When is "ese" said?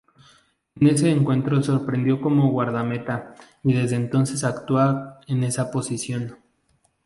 0.87-1.11